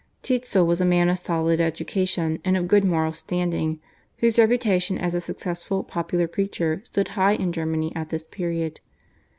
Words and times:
Tetzel 0.23 0.65
was 0.65 0.81
a 0.81 0.83
man 0.83 1.09
of 1.09 1.19
solid 1.19 1.59
education 1.61 2.39
and 2.43 2.57
of 2.57 2.67
good 2.67 2.83
moral 2.83 3.13
standing, 3.13 3.79
whose 4.17 4.39
reputation 4.39 4.97
as 4.97 5.13
a 5.13 5.21
successful 5.21 5.83
popular 5.83 6.27
preacher 6.27 6.81
stood 6.85 7.09
high 7.09 7.33
in 7.33 7.51
Germany 7.53 7.95
at 7.95 8.09
this 8.09 8.23
period. 8.23 8.79